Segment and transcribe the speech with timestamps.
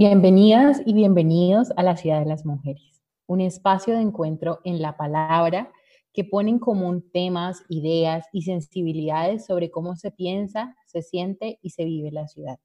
[0.00, 4.96] Bienvenidas y bienvenidos a la Ciudad de las Mujeres, un espacio de encuentro en la
[4.96, 5.70] palabra
[6.14, 11.68] que pone en común temas, ideas y sensibilidades sobre cómo se piensa, se siente y
[11.68, 12.58] se vive la ciudad.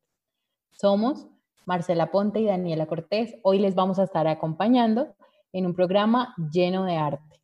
[0.72, 1.28] Somos
[1.66, 3.36] Marcela Ponte y Daniela Cortés.
[3.44, 5.14] Hoy les vamos a estar acompañando
[5.52, 7.42] en un programa lleno de arte.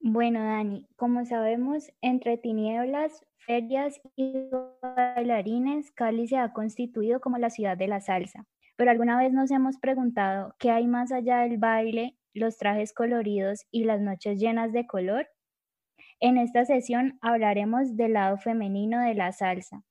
[0.00, 4.48] Bueno, Dani, como sabemos, entre tinieblas, ferias y
[4.82, 8.46] bailarines, Cali se ha constituido como la ciudad de la salsa.
[8.76, 13.66] Pero alguna vez nos hemos preguntado qué hay más allá del baile, los trajes coloridos
[13.70, 15.28] y las noches llenas de color.
[16.20, 19.82] En esta sesión hablaremos del lado femenino de la salsa,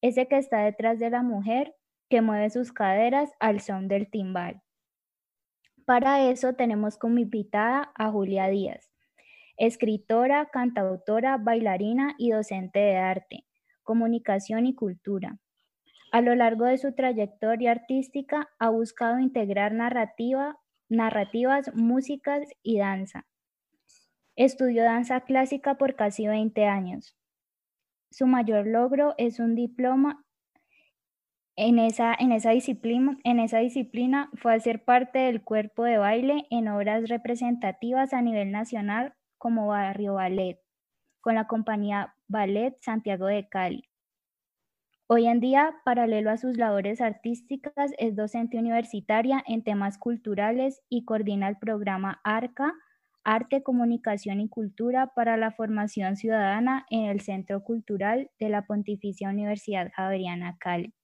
[0.00, 1.74] ese que está detrás de la mujer
[2.08, 4.62] que mueve sus caderas al son del timbal.
[5.84, 8.91] Para eso tenemos como invitada a Julia Díaz
[9.56, 13.44] escritora, cantautora, bailarina y docente de arte,
[13.82, 15.38] comunicación y cultura.
[16.12, 23.26] A lo largo de su trayectoria artística ha buscado integrar narrativa, narrativas, músicas y danza.
[24.36, 27.16] Estudió danza clásica por casi 20 años.
[28.10, 30.24] Su mayor logro es un diploma
[31.56, 36.46] en esa, en esa, disciplina, en esa disciplina fue hacer parte del cuerpo de baile
[36.50, 40.60] en obras representativas a nivel nacional como Barrio Ballet,
[41.20, 43.90] con la compañía Ballet Santiago de Cali.
[45.08, 51.04] Hoy en día, paralelo a sus labores artísticas, es docente universitaria en temas culturales y
[51.04, 52.72] coordina el programa ARCA,
[53.24, 59.28] Arte, Comunicación y Cultura para la Formación Ciudadana en el Centro Cultural de la Pontificia
[59.28, 60.94] Universidad Javeriana Cali.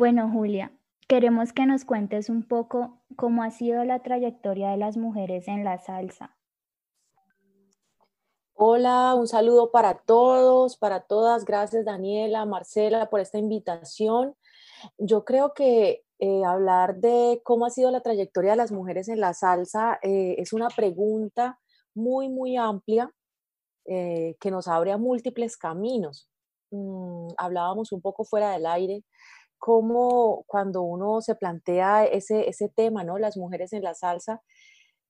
[0.00, 0.72] Bueno, Julia,
[1.08, 5.62] queremos que nos cuentes un poco cómo ha sido la trayectoria de las mujeres en
[5.62, 6.38] la salsa.
[8.54, 11.44] Hola, un saludo para todos, para todas.
[11.44, 14.34] Gracias Daniela, Marcela por esta invitación.
[14.96, 19.20] Yo creo que eh, hablar de cómo ha sido la trayectoria de las mujeres en
[19.20, 21.60] la salsa eh, es una pregunta
[21.94, 23.12] muy, muy amplia
[23.84, 26.30] eh, que nos abre a múltiples caminos.
[26.70, 29.04] Mm, hablábamos un poco fuera del aire
[29.60, 33.18] cómo cuando uno se plantea ese, ese tema, ¿no?
[33.18, 34.42] Las mujeres en la salsa,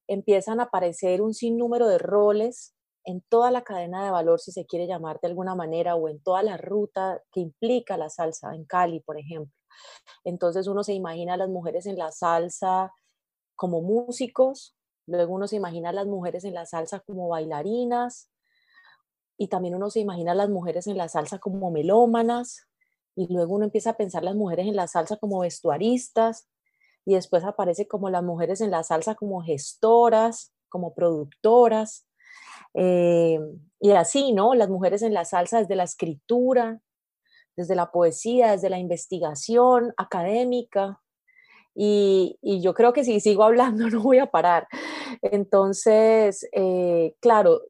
[0.09, 2.75] empiezan a aparecer un sinnúmero de roles
[3.05, 6.21] en toda la cadena de valor, si se quiere llamar de alguna manera, o en
[6.21, 9.55] toda la ruta que implica la salsa, en Cali, por ejemplo.
[10.25, 12.93] Entonces uno se imagina a las mujeres en la salsa
[13.55, 18.31] como músicos, luego uno se imagina a las mujeres en la salsa como bailarinas,
[19.39, 22.70] y también uno se imagina a las mujeres en la salsa como melómanas,
[23.21, 26.49] y luego uno empieza a pensar las mujeres en la salsa como vestuaristas
[27.05, 32.07] y después aparece como las mujeres en la salsa como gestoras, como productoras
[32.73, 33.39] eh,
[33.79, 34.55] y así, ¿no?
[34.55, 36.81] Las mujeres en la salsa desde la escritura,
[37.57, 41.03] desde la poesía, desde la investigación académica.
[41.75, 44.67] Y, yo creo que si sigo hablando no voy a parar.
[45.21, 47.61] Entonces, eh, claro,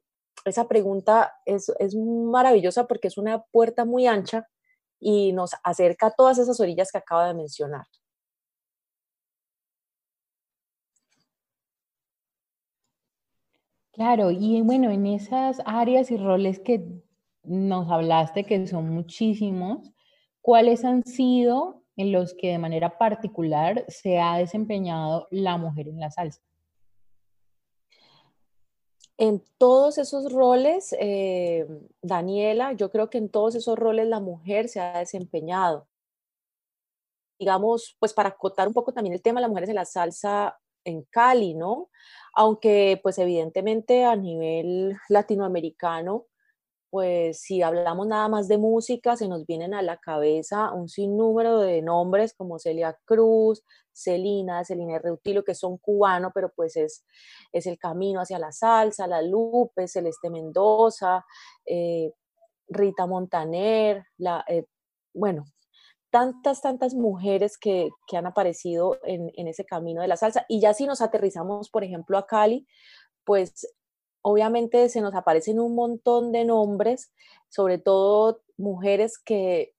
[0.45, 4.47] esa pregunta es, es maravillosa porque es una puerta muy ancha
[5.01, 7.85] y nos acerca a todas esas orillas que acaba de mencionar.
[13.93, 16.85] Claro, y bueno, en esas áreas y roles que
[17.43, 19.91] nos hablaste, que son muchísimos,
[20.41, 25.99] ¿cuáles han sido en los que de manera particular se ha desempeñado la mujer en
[25.99, 26.41] la salsa?
[29.21, 31.67] En todos esos roles, eh,
[32.01, 35.87] Daniela, yo creo que en todos esos roles la mujer se ha desempeñado.
[37.37, 41.03] Digamos, pues para acotar un poco también el tema, las mujeres en la salsa en
[41.03, 41.91] Cali, ¿no?
[42.33, 46.25] Aunque pues evidentemente a nivel latinoamericano
[46.91, 51.61] pues si hablamos nada más de música, se nos vienen a la cabeza un sinnúmero
[51.61, 57.05] de nombres como Celia Cruz, Celina, Celina Reutilo, que son cubanos, pero pues es,
[57.53, 61.25] es el camino hacia la salsa, la Lupe, Celeste Mendoza,
[61.65, 62.11] eh,
[62.67, 64.65] Rita Montaner, la, eh,
[65.13, 65.45] bueno,
[66.09, 70.45] tantas, tantas mujeres que, que han aparecido en, en, ese camino de la salsa.
[70.49, 72.67] Y ya si nos aterrizamos, por ejemplo, a Cali,
[73.23, 73.65] pues
[74.21, 77.13] obviamente se nos aparecen un montón de nombres,
[77.49, 79.73] sobre todo mujeres que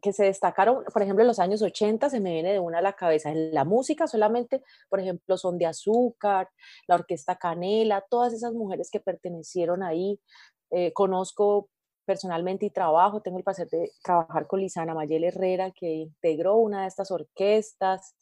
[0.00, 2.82] que se destacaron, por ejemplo, en los años 80, se me viene de una a
[2.82, 3.30] la cabeza.
[3.30, 6.48] En la música solamente, por ejemplo, Son de Azúcar,
[6.86, 10.20] la Orquesta Canela, todas esas mujeres que pertenecieron ahí.
[10.70, 11.68] Eh, conozco
[12.04, 16.82] personalmente y trabajo, tengo el placer de trabajar con Lisana Mayel Herrera, que integró una
[16.82, 18.16] de estas orquestas.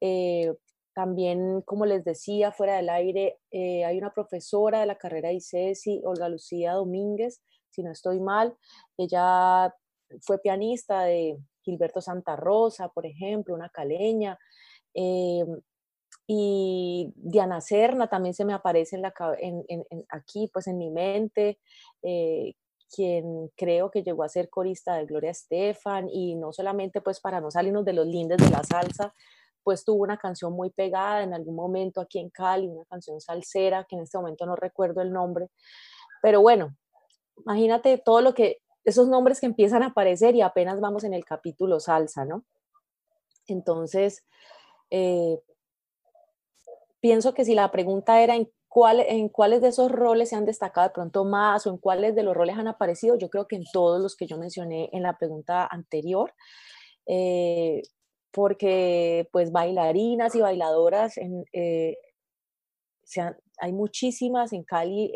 [0.00, 0.54] Eh,
[0.94, 5.36] también, como les decía, fuera del aire, eh, hay una profesora de la carrera de
[5.36, 8.56] ICESI, Olga Lucía Domínguez, si no estoy mal.
[8.96, 9.74] Ella
[10.22, 14.38] fue pianista de Gilberto Santa Rosa, por ejemplo, una caleña.
[14.94, 15.44] Eh,
[16.26, 19.12] y Diana Serna también se me aparece en la,
[20.08, 21.58] aquí, pues en mi mente,
[22.02, 22.54] eh,
[22.94, 27.40] quien creo que llegó a ser corista de Gloria Estefan y no solamente pues para
[27.40, 29.12] no salirnos de los lindes de la salsa,
[29.64, 33.86] pues tuvo una canción muy pegada en algún momento aquí en Cali, una canción salsera
[33.88, 35.48] que en este momento no recuerdo el nombre,
[36.22, 36.76] pero bueno,
[37.38, 41.24] imagínate todo lo que esos nombres que empiezan a aparecer y apenas vamos en el
[41.24, 42.44] capítulo salsa, ¿no?
[43.46, 44.24] Entonces,
[44.90, 45.40] eh,
[47.00, 48.50] pienso que si la pregunta era en,
[49.08, 52.22] en cuáles de esos roles se han destacado de pronto más o en cuáles de
[52.22, 55.16] los roles han aparecido, yo creo que en todos los que yo mencioné en la
[55.16, 56.34] pregunta anterior,
[57.06, 57.82] eh,
[58.34, 61.96] porque pues bailarinas y bailadoras, en, eh,
[63.58, 65.12] hay muchísimas en Cali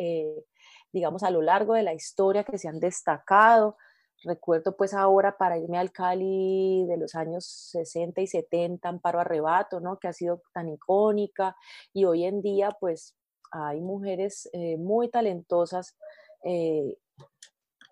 [0.92, 3.76] digamos, a lo largo de la historia que se han destacado.
[4.24, 9.80] Recuerdo pues ahora para irme al Cali de los años 60 y 70, Amparo Arrebato,
[9.80, 9.98] ¿no?
[9.98, 11.54] Que ha sido tan icónica
[11.92, 13.16] y hoy en día pues
[13.50, 15.96] hay mujeres eh, muy talentosas
[16.44, 16.98] eh,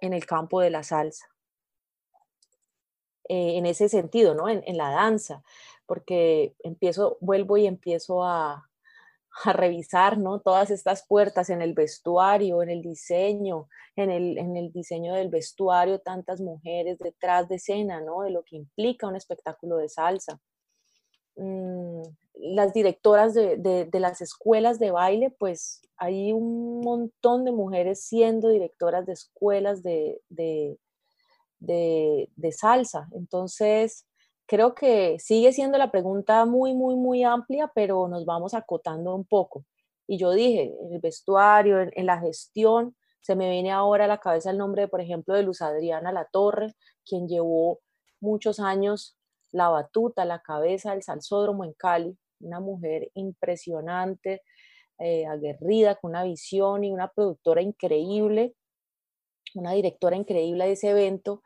[0.00, 1.26] en el campo de la salsa.
[3.28, 4.48] Eh, en ese sentido, ¿no?
[4.48, 5.42] En, la danza,
[5.86, 8.68] porque empiezo, vuelvo y empiezo a,
[9.44, 10.40] a revisar ¿no?
[10.40, 15.28] todas estas puertas en el vestuario, en el diseño, en el, en el diseño del
[15.28, 18.22] vestuario, tantas mujeres detrás de escena, ¿no?
[18.22, 20.40] de lo que implica un espectáculo de salsa.
[21.36, 22.02] Mm,
[22.34, 28.50] las directoras de, de, las escuelas de baile, pues hay un montón de mujeres siendo
[28.50, 30.78] directoras de escuelas de, de
[32.52, 33.08] salsa.
[33.12, 34.06] Entonces,
[34.46, 39.24] creo que sigue siendo la pregunta muy, muy, muy amplia, pero nos vamos acotando un
[39.24, 39.64] poco.
[40.06, 44.18] Y yo dije, en el vestuario, en, la gestión, se me viene ahora a la
[44.18, 46.74] cabeza el nombre, por ejemplo, de Luz Adriana La Torre,
[47.04, 47.80] quien llevó
[48.20, 49.16] muchos años
[49.50, 54.42] la batuta, la cabeza del salsódromo en Cali, una mujer impresionante,
[54.98, 58.54] eh, aguerrida, con una visión y una productora increíble,
[59.56, 61.42] una directora increíble de ese evento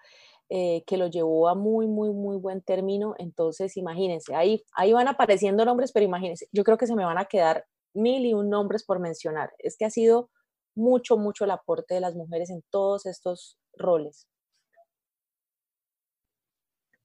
[0.48, 3.14] eh, que lo llevó a muy, muy, muy buen término.
[3.18, 7.18] Entonces, imagínense, ahí, ahí van apareciendo nombres, pero imagínense, yo creo que se me van
[7.18, 7.64] a quedar
[7.94, 9.52] mil y un nombres por mencionar.
[9.58, 10.30] Es que ha sido
[10.74, 14.26] mucho, mucho el aporte de las mujeres en todos estos roles.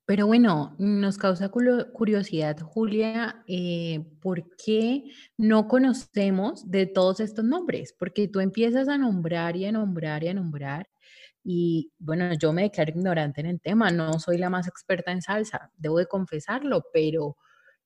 [0.08, 5.06] Pero bueno, nos causa curiosidad, Julia, eh, ¿por qué
[5.36, 7.94] no conocemos de todos estos nombres?
[7.98, 10.88] Porque tú empiezas a nombrar y a nombrar y a nombrar
[11.48, 15.22] y bueno, yo me declaro ignorante en el tema, no soy la más experta en
[15.22, 17.38] salsa, debo de confesarlo, pero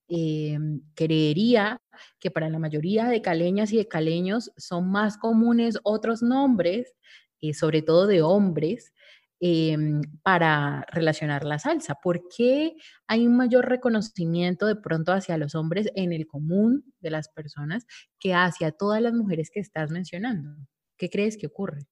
[0.07, 0.57] eh,
[0.95, 1.81] creería
[2.19, 6.95] que para la mayoría de caleñas y de caleños son más comunes otros nombres,
[7.41, 8.93] eh, sobre todo de hombres,
[9.41, 9.77] eh,
[10.23, 11.95] para relacionar la salsa.
[11.95, 17.11] ¿Por qué hay un mayor reconocimiento de pronto hacia los hombres en el común de
[17.11, 17.85] las personas
[18.19, 20.55] que hacia todas las mujeres que estás mencionando?
[20.97, 21.87] ¿Qué crees que ocurre?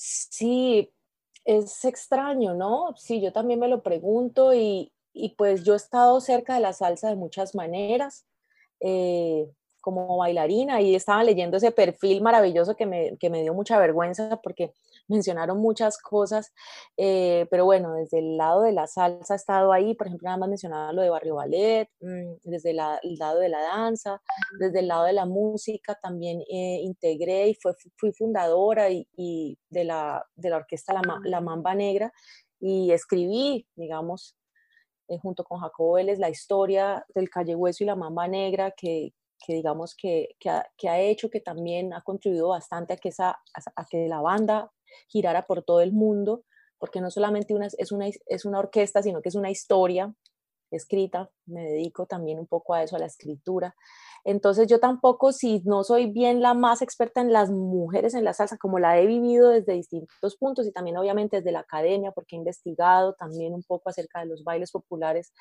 [0.00, 0.92] Sí,
[1.44, 2.94] es extraño, ¿no?
[2.96, 4.92] Sí, yo también me lo pregunto y,
[5.36, 8.24] pues yo he estado cerca de la salsa de muchas maneras.
[8.80, 9.50] Eh,
[9.88, 14.38] como bailarina y estaba leyendo ese perfil maravilloso que me, que me dio mucha vergüenza
[14.42, 14.74] porque
[15.08, 16.52] mencionaron muchas cosas,
[16.98, 20.36] eh, pero bueno, desde el lado de la salsa he estado ahí, por ejemplo, nada
[20.36, 22.76] más mencionaba lo de Barrio Ballet, mm, desde el
[23.18, 24.20] lado de la danza,
[24.60, 29.84] desde el lado de la música también eh, integré y fue, fui fundadora y, de,
[29.84, 32.12] la, de, la, orquesta la, la, Mamba Negra
[32.60, 34.36] y escribí, digamos,
[35.08, 39.14] eh, junto con Jacobo Vélez, la historia del Calle Hueso y la Mamba Negra que,
[39.44, 43.08] que digamos que, que, ha, que, ha, hecho, que también ha contribuido bastante a que,
[43.10, 43.38] esa,
[43.76, 44.72] a que la banda
[45.08, 46.44] girara por todo el mundo,
[46.78, 50.14] porque no solamente una, es, una, es una orquesta, sino que es una historia
[50.70, 53.74] escrita, me dedico también un poco a eso, a la escritura.
[54.24, 58.34] Entonces yo tampoco, si no soy bien la más experta en las mujeres en la
[58.34, 62.36] salsa, como la he vivido desde distintos puntos y también obviamente desde la academia, porque
[62.36, 65.32] he investigado también un poco acerca de los bailes populares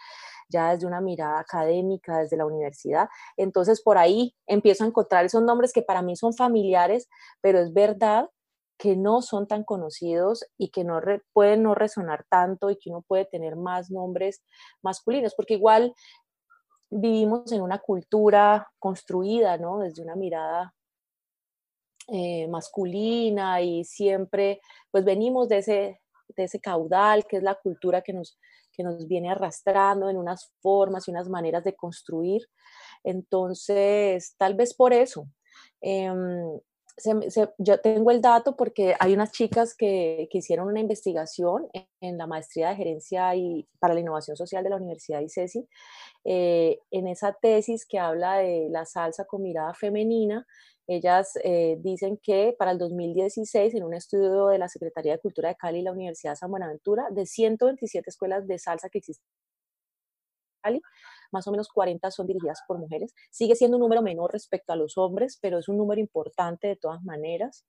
[0.49, 3.09] ya desde una mirada académica, desde la universidad.
[3.35, 7.09] Entonces por ahí empiezo a encontrar esos nombres que para mí son familiares,
[7.41, 8.29] pero es verdad
[8.77, 11.01] que no son tan conocidos y que no
[11.33, 14.43] pueden no resonar tanto y que uno puede tener más nombres
[14.81, 15.93] masculinos, porque igual
[16.89, 19.79] vivimos en una cultura construida, ¿no?
[19.79, 20.73] Desde una mirada
[22.07, 26.01] eh, masculina y siempre, pues venimos de ese,
[26.35, 28.39] de ese caudal que es la cultura que nos,
[28.71, 32.43] que nos viene arrastrando en unas formas y unas maneras de construir.
[33.03, 35.27] Entonces, tal vez por eso.
[37.05, 37.21] Em,
[37.59, 41.67] yo tengo el dato porque hay unas chicas que, que hicieron una investigación
[42.01, 45.67] en, la maestría de gerencia y para la innovación social de la Universidad de ICESI,
[46.25, 50.45] eh, en esa tesis que habla de la salsa con mirada femenina,
[50.87, 55.49] ellas eh, dicen que para el 2016, en un estudio de la Secretaría de Cultura
[55.49, 59.25] de Cali y la Universidad de San Buenaventura, de 127 escuelas de salsa que existen
[59.27, 60.81] en Cali,
[61.31, 63.13] más o menos 40 son dirigidas por mujeres.
[63.31, 66.75] Sigue siendo un número menor respecto a los hombres, pero es un número importante de
[66.75, 67.65] todas maneras.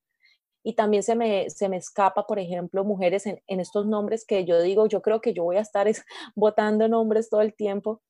[0.62, 4.60] Y también se me, se me escapa, por ejemplo, mujeres en, estos nombres que yo
[4.60, 5.88] digo, yo creo que yo voy a estar
[6.34, 8.02] votando nombres todo el tiempo.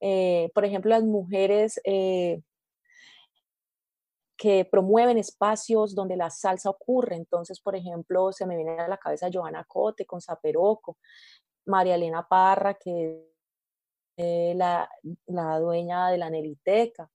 [0.00, 2.42] Eh, por ejemplo, las mujeres eh,
[4.36, 7.16] que promueven espacios donde la salsa ocurre.
[7.16, 10.98] Entonces, por ejemplo, se me viene a la cabeza Joana Cote con Zaperoco,
[11.66, 13.35] María Elena Parra, que
[14.16, 14.88] eh, la,
[15.58, 17.10] dueña de la Neliteca.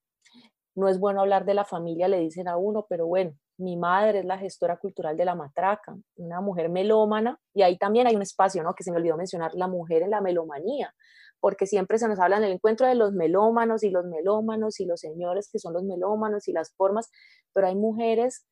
[0.76, 4.20] No es bueno hablar de la familia, le dicen a uno, pero bueno, mi madre
[4.20, 8.22] es la gestora cultural de La Matraca, una mujer melómana, y ahí también hay un
[8.22, 8.74] espacio, ¿no?
[8.74, 10.94] Que se me olvidó mencionar, la mujer en la melomanía,
[11.40, 14.86] porque siempre se nos habla en el encuentro de los melómanos y los melómanos y
[14.86, 17.10] los señores que son los melómanos y las formas,
[17.54, 18.46] pero hay mujeres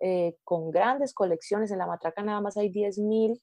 [0.00, 3.40] eh, con grandes colecciones, en La Matraca nada más hay 10.000,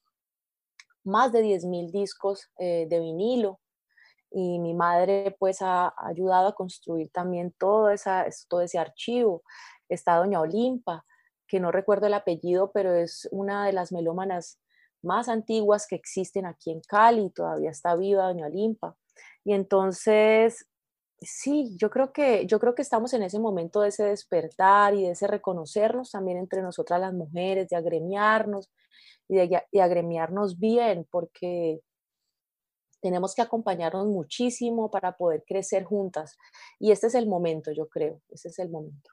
[1.04, 3.60] más de 10.000 discos eh, de vinilo,
[4.34, 9.42] y mi madre pues ha ayudado a construir también todo, esa, todo ese archivo.
[9.88, 11.04] Está doña Olimpa,
[11.46, 14.58] que no recuerdo el apellido, pero es una de las melómanas
[15.02, 18.96] más antiguas que existen aquí en Cali, todavía está viva doña Olimpa.
[19.44, 20.66] Y entonces,
[21.20, 25.02] sí, yo creo que, yo creo que estamos en ese momento de ese despertar y
[25.02, 28.70] de ese reconocernos también entre nosotras las mujeres, de agremiarnos
[29.28, 31.80] y de, de agremiarnos bien, porque
[33.02, 36.38] tenemos que acompañarnos muchísimo para poder crecer juntas.
[36.78, 39.10] Y este es el momento, yo creo, este es el momento.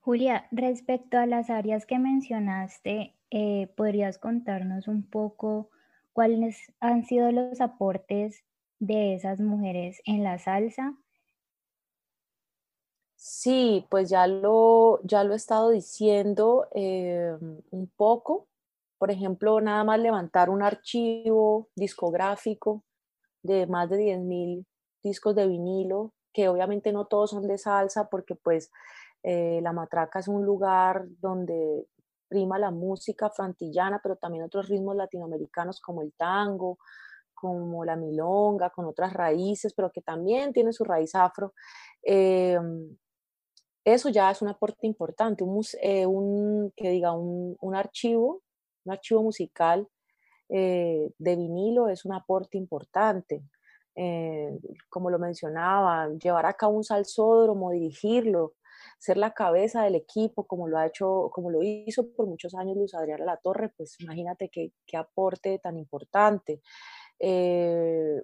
[0.00, 5.70] Julia, respecto a las áreas que mencionaste, eh, ¿podrías contarnos un poco
[6.12, 8.44] cuáles han sido los aportes
[8.78, 10.96] de esas mujeres en la salsa?
[13.16, 17.36] Sí, pues ya lo, ya lo he estado diciendo eh,
[17.70, 18.48] un poco
[19.02, 22.84] por ejemplo, nada más levantar un archivo discográfico
[23.42, 24.64] de más de 10.000
[25.02, 28.70] discos de vinilo, que obviamente no todos son de salsa, porque pues
[29.24, 31.88] eh, La Matraca es un lugar donde
[32.28, 36.78] prima la música frantillana, pero también otros ritmos latinoamericanos como el tango,
[37.34, 41.54] como la milonga, con otras raíces, pero que también tiene su raíz afro.
[42.04, 42.96] Em,
[43.84, 46.06] eso ya es un aporte importante, un, eh,
[46.76, 48.42] que diga un, un archivo
[48.84, 49.88] un archivo musical
[50.48, 53.42] eh, de vinilo es un aporte importante.
[53.94, 54.58] Eh,
[54.88, 58.54] como lo mencionaba, llevar a cabo un salsódromo, dirigirlo,
[58.98, 62.76] ser la cabeza del equipo, como lo ha hecho, como lo hizo por muchos años
[62.76, 66.60] Luz Adriana La Torre, pues imagínate qué, aporte tan importante.
[67.18, 68.22] Eh,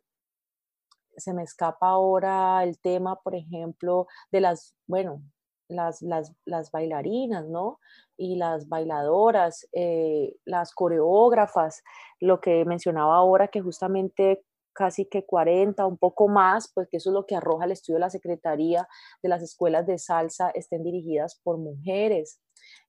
[1.16, 5.22] se me escapa ahora el tema, por ejemplo, de las, bueno,
[5.68, 7.78] las, las, bailarinas, ¿no?
[8.16, 11.82] Y las bailadoras, eh, las coreógrafas,
[12.20, 17.10] lo que mencionaba ahora, que justamente casi que 40, un poco más, pues que eso
[17.10, 18.88] es lo que arroja el estudio de la Secretaría
[19.22, 22.40] de las escuelas de salsa, estén dirigidas por mujeres.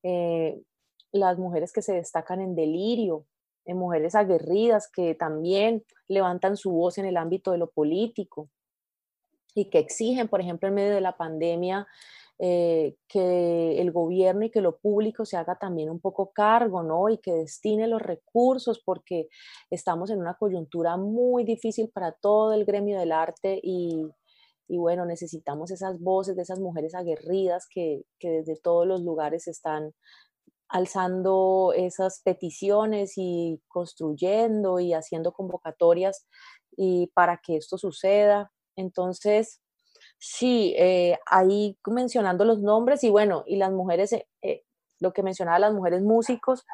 [0.04, 0.62] Eh,
[1.12, 3.26] las mujeres que se destacan en delirio,
[3.66, 8.50] en mujeres aguerridas que también levantan su voz en el ámbito de lo político
[9.56, 11.88] y que exigen, por ejemplo, en medio de la pandemia,
[12.42, 17.10] eh, que el gobierno y que lo público se haga también un poco cargo, ¿no?
[17.10, 19.28] Y que destine los recursos porque
[19.70, 24.08] estamos en una coyuntura muy difícil para todo el gremio del arte y,
[24.70, 29.48] y bueno, necesitamos esas voces de esas mujeres aguerridas que, que desde todos los lugares
[29.50, 29.94] están
[30.70, 36.26] alzando esas peticiones y construyendo y haciendo convocatorias
[36.78, 38.52] y para que esto suceda.
[38.78, 39.60] Entonces,
[40.20, 44.64] Sí, eh, ahí mencionando los nombres y bueno, y las mujeres, eh, eh,
[45.00, 46.66] lo que mencionaba las mujeres músicos,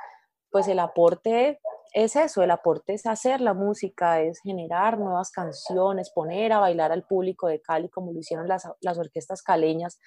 [0.50, 1.60] pues el aporte
[1.94, 6.92] es eso, el aporte es hacer la música, es generar nuevas canciones, poner a bailar
[6.92, 10.00] al público de Cali como lo hicieron las, las orquestas caleñas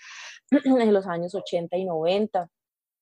[0.50, 2.50] en los años 80 y 90.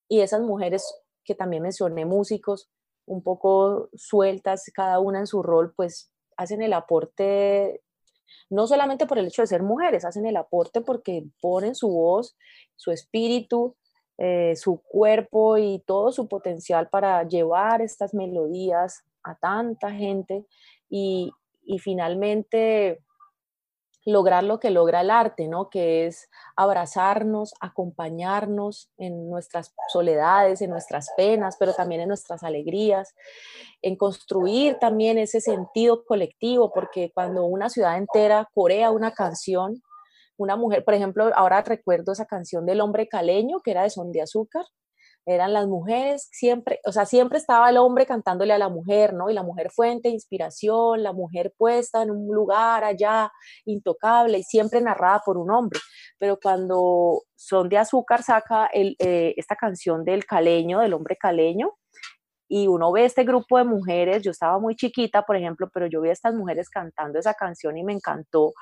[0.08, 2.70] y esas mujeres que también mencioné, músicos,
[3.06, 7.82] un poco sueltas, cada una en su rol, pues hacen el aporte,
[8.50, 12.36] no solamente por el hecho de ser mujeres, hacen el aporte porque ponen su voz,
[12.76, 13.76] su espíritu,
[14.18, 20.46] eh, su cuerpo y todo su potencial para llevar estas melodías a tanta gente
[20.88, 21.32] y,
[21.64, 23.00] y finalmente
[24.06, 25.68] lograr lo que logra el arte, ¿no?
[25.68, 33.14] Que es abrazarnos, acompañarnos en nuestras soledades, en nuestras penas, pero también en nuestras alegrías,
[33.82, 39.82] en construir también ese sentido colectivo, porque cuando una ciudad entera corea una canción,
[40.36, 44.12] una mujer, por ejemplo, ahora recuerdo esa canción del hombre caleño, que era de Son
[44.12, 44.64] de Azúcar,
[45.26, 49.28] eran las mujeres, siempre, o sea, siempre estaba el hombre cantándole a la mujer, ¿no?
[49.28, 53.32] Y la mujer fuente inspiración, la mujer puesta en un lugar allá
[53.64, 55.80] intocable y siempre narrada por un hombre.
[56.18, 61.72] Pero cuando Son de Azúcar saca eh, esta canción del caleño, del hombre caleño,
[62.48, 66.00] y uno ve este grupo de mujeres, yo estaba muy chiquita, por ejemplo, pero yo
[66.00, 68.52] vi a estas mujeres cantando esa canción y me encantó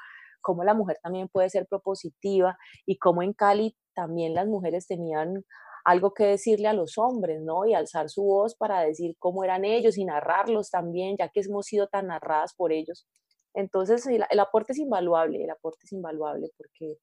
[0.40, 2.56] cómo la mujer también puede ser propositiva
[2.86, 5.44] y cómo en Cali también las mujeres tenían
[5.84, 7.66] algo que decirle a los hombres, ¿no?
[7.66, 11.66] Y alzar su voz para decir cómo eran ellos y narrarlos también, ya que hemos
[11.66, 13.06] sido tan narradas por ellos.
[13.54, 16.98] Entonces, el, aporte es invaluable, el aporte es invaluable porque,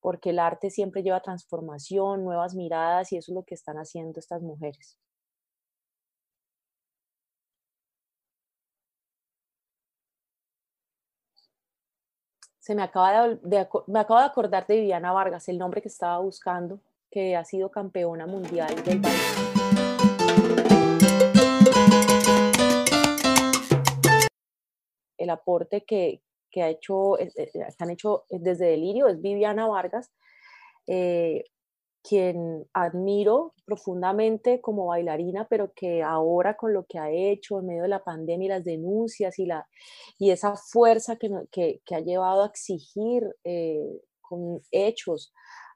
[0.00, 4.20] porque el arte siempre lleva transformación, nuevas miradas y eso es lo que están haciendo
[4.20, 4.98] estas mujeres.
[12.60, 16.18] Se me acaba de, me acabo de acordar de Viviana Vargas, el nombre que estaba
[16.20, 16.80] buscando
[17.12, 19.18] que ha sido campeona mundial del baile.
[25.18, 26.22] El aporte que,
[26.56, 30.10] ha hecho, eh, eh, han hecho desde Delirio es Viviana Vargas,
[30.86, 31.44] eh,
[32.02, 37.82] quien admiro profundamente como bailarina, pero que ahora con lo que ha hecho en medio
[37.82, 39.68] de la pandemia y las denuncias y, la,
[40.18, 43.22] y esa fuerza que, que, ha llevado a exigir
[44.20, 45.32] con hechos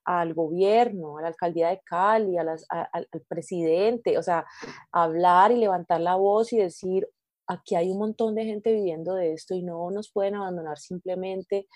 [0.07, 4.47] al gobierno, a la alcaldía de Cali, al presidente, o sea,
[4.93, 7.09] hablar y levantar la voz y decir,
[7.49, 11.67] aquí hay un montón de gente viviendo de esto y no nos pueden abandonar simplemente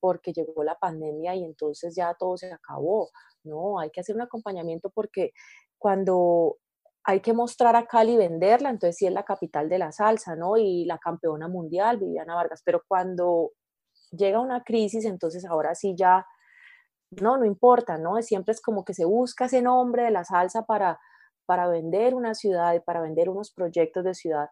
[0.00, 3.10] porque llegó la pandemia y entonces ya todo se acabó.
[3.44, 5.30] No, hay que hacer un acompañamiento porque
[5.78, 6.56] cuando
[7.04, 10.34] hay que mostrar a Cali y venderla, entonces sí es la capital de la salsa,
[10.34, 10.56] ¿no?
[10.56, 13.52] Y la campeona mundial, Viviana Vargas, pero cuando
[14.10, 16.26] llega una crisis, entonces ahora sí ya
[17.20, 18.20] no, no importa, ¿no?
[18.22, 21.00] Siempre es como que se busca ese nombre de la salsa para,
[21.46, 24.50] para vender una ciudad y para vender unos proyectos de ciudad,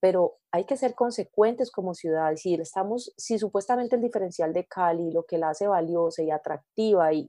[0.00, 2.34] pero hay que ser consecuentes como ciudad.
[2.36, 7.12] Si estamos, si supuestamente el diferencial de Cali, lo que la hace valiosa y atractiva
[7.12, 7.28] y,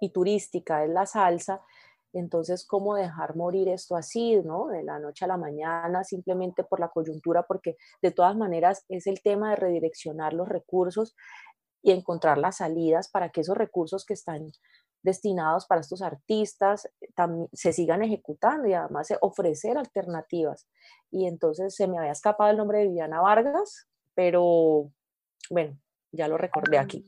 [0.00, 1.62] y turística es la salsa,
[2.14, 4.68] entonces, ¿cómo dejar morir esto así, ¿no?
[4.68, 9.08] De la noche a la mañana, simplemente por la coyuntura, porque de todas maneras es
[9.08, 11.16] el tema de redireccionar los recursos
[11.84, 14.50] y encontrar las salidas para que esos recursos que están
[15.02, 17.08] destinados para estos artistas eh,
[17.52, 20.66] se sigan ejecutando y además ofrecer alternativas.
[21.10, 24.90] Y entonces se me había escapado el nombre de Viviana Vargas, pero
[25.50, 25.78] bueno,
[26.10, 27.04] ya lo recordé aquí.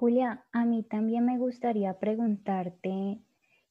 [0.00, 3.20] Julia, a mí también me gustaría preguntarte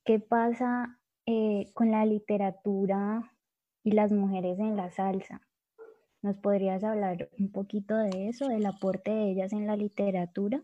[0.06, 3.36] qué pasa eh, con la literatura
[3.84, 5.42] y las mujeres en la salsa.
[6.22, 10.62] ¿Nos podrías hablar un poquito de eso, del aporte de ellas en la literatura?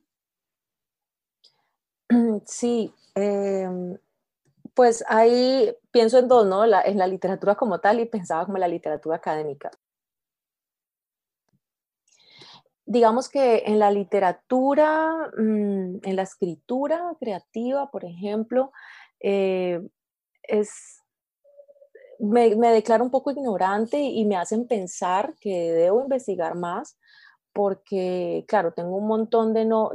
[2.46, 3.98] Sí, em,
[4.76, 6.64] pues ahí pienso en dos, ¿no?
[6.64, 9.72] en la literatura como tal y pensaba como en la literatura académica
[12.86, 18.72] digamos que en la literatura, mm, en la escritura creativa, por ejemplo,
[19.20, 19.82] eh,
[20.44, 21.02] es,
[22.20, 26.98] me, declaro un poco ignorante y me hacen pensar que debo investigar más
[27.54, 29.92] porque, claro, tengo un montón de, no,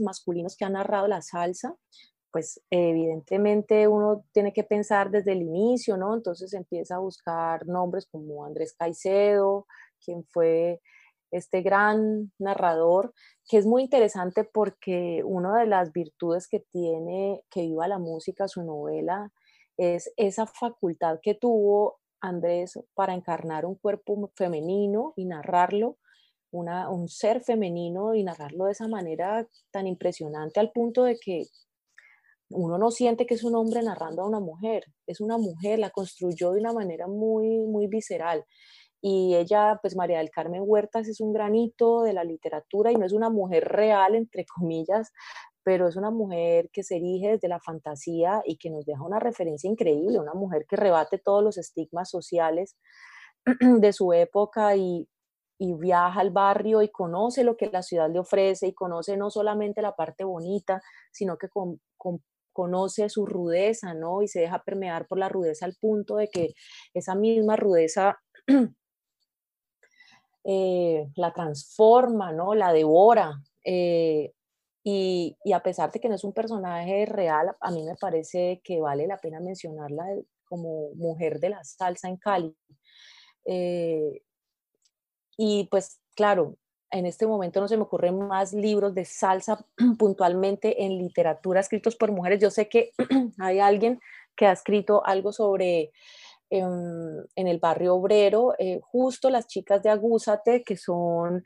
[0.00, 1.74] masculinos que han narrado la salsa,
[2.30, 6.14] pues evidentemente uno tiene que pensar desde el inicio, ¿no?
[6.14, 9.66] Entonces empieza a buscar nombres como Andrés Caicedo,
[10.04, 10.80] quien fue
[11.30, 13.12] este gran narrador,
[13.48, 18.48] que es muy interesante porque una de las virtudes que tiene que viva la música,
[18.48, 19.32] su novela,
[19.76, 25.98] es esa facultad que tuvo Andrés para encarnar un cuerpo femenino y narrarlo,
[26.50, 31.44] un ser femenino y narrarlo de esa manera tan impresionante al punto de que
[32.50, 35.90] uno no siente que es un hombre narrando a una mujer, es una mujer, la
[35.90, 38.44] construyó de una manera muy, muy visceral
[39.00, 43.06] y ella, pues María del Carmen Huertas es un granito de la literatura y no
[43.06, 45.12] es una mujer real, entre comillas,
[45.62, 49.20] pero es una mujer que se erige desde la fantasía y que nos deja una
[49.20, 52.76] referencia increíble, una mujer que rebate todos los estigmas sociales
[53.60, 55.08] de su época y,
[55.60, 59.82] viaja al barrio y conoce lo que la ciudad le ofrece y conoce no solamente
[59.82, 60.80] la parte bonita,
[61.10, 61.48] sino que
[62.52, 64.22] conoce su rudeza, ¿no?
[64.22, 66.54] Y se deja permear por la rudeza al punto de que
[66.94, 68.20] esa misma rudeza
[70.44, 72.54] Eh, la transforma, ¿no?
[72.54, 73.42] La devora.
[73.64, 74.32] Eh,
[74.84, 78.80] y, a pesar de que no es un personaje real, a mí me parece que
[78.80, 80.04] vale la pena mencionarla
[80.44, 82.56] como mujer de la salsa en Cali.
[83.44, 84.22] Eh,
[85.36, 86.56] y pues claro,
[86.90, 89.64] en este momento no se me ocurren más libros de salsa
[89.98, 92.40] puntualmente en literatura escritos por mujeres.
[92.40, 92.92] Yo sé que
[93.38, 94.00] hay alguien
[94.36, 95.92] que ha escrito algo sobre
[96.50, 101.44] en, el barrio obrero, eh, justo las chicas de Agúzate, que son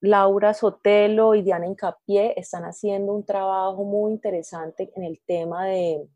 [0.00, 6.08] Laura Sotelo y Diana Incapié, están haciendo un trabajo muy interesante en el tema de,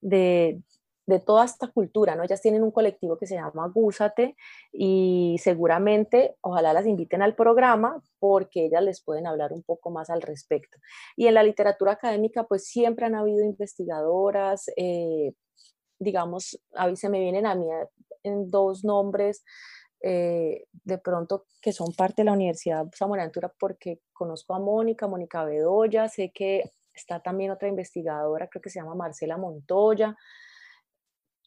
[0.00, 0.62] de,
[1.06, 2.22] de toda esta cultura, ¿no?
[2.22, 4.36] Ellas tienen un colectivo que se llama Agúzate
[4.72, 10.08] y seguramente, ojalá las inviten al programa porque ellas les pueden hablar un poco más
[10.10, 10.78] al respecto.
[11.16, 15.34] Y en la literatura académica, pues siempre han habido investigadoras, eh,
[15.98, 19.44] digamos, a mí se me vienen a mí eh, dos nombres
[20.06, 25.44] eh, de pronto que son parte de la Universidad Samuel porque conozco a Mónica, Mónica
[25.44, 30.14] Bedoya, sé que está también otra investigadora, creo que se llama Marcela Montoya.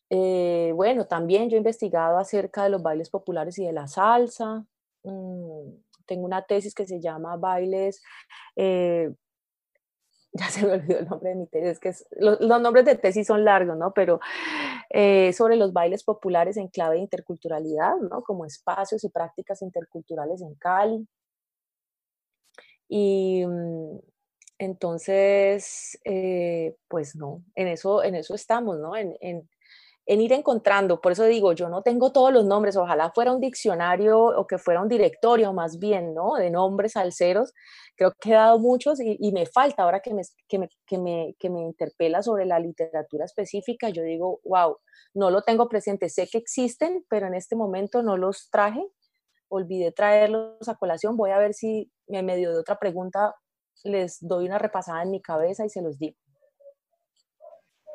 [0.09, 4.65] Eh, bueno, también yo he investigado acerca de los bailes populares y de la salsa.
[5.03, 5.73] Mm,
[6.07, 8.01] tengo una tesis que se llama Bailes
[10.39, 13.27] ya se me olvidó el nombre de mi tesis, es que los, nombres de tesis
[13.27, 13.93] son largos, ¿no?
[13.93, 14.19] Pero
[14.89, 18.21] eh, sobre los bailes populares en clave de interculturalidad, ¿no?
[18.23, 21.07] Como espacios y prácticas interculturales en Cali.
[22.87, 23.99] Y mm,
[24.59, 28.95] entonces, eh, pues no, en eso, en eso estamos, ¿no?
[28.95, 29.47] En,
[30.07, 31.01] en ir encontrando.
[31.01, 34.57] Por eso digo, yo no tengo todos los nombres, ojalá fuera un diccionario o que
[34.57, 36.35] fuera un directorio más bien, ¿no?
[36.35, 37.53] De nombres alceros.
[37.95, 43.25] Creo que he dado muchos y, me falta ahora que me interpela sobre la literatura
[43.25, 43.89] específica.
[43.89, 44.77] Yo digo, wow,
[45.13, 46.07] no lo tengo presente.
[46.07, 48.87] Sé que existen, pero en este momento no los traje.
[49.49, 51.17] Olvidé traerlos a colación.
[51.17, 53.35] Voy a ver si en medio de otra pregunta
[53.83, 56.17] les doy una repasada en mi cabeza y se los digo.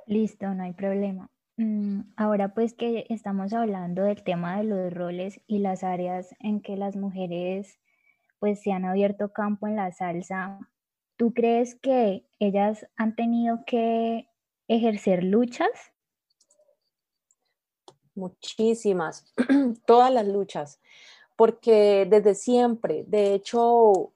[0.07, 1.32] Listo, no hay problema.
[1.57, 6.63] Mm, ahora pues que estamos hablando del tema de los roles y las áreas en
[6.63, 7.79] que las mujeres
[8.39, 10.59] pues se han abierto campo en la salsa,
[11.17, 14.29] ¿tú crees que ellas han tenido que
[14.67, 15.71] ejercer luchas?
[18.15, 19.33] Muchísimas,
[19.87, 20.81] todas las luchas,
[21.37, 24.13] porque desde siempre, de hecho,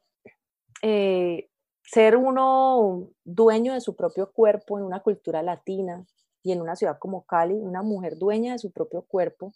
[0.82, 1.48] eh,
[1.82, 6.04] ser uno dueño de su propio cuerpo en una cultura latina,
[6.46, 9.52] y en una ciudad como Cali, una mujer dueña de su propio cuerpo,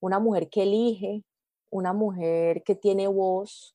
[0.00, 1.24] una mujer que elige,
[1.70, 3.74] una mujer que tiene voz,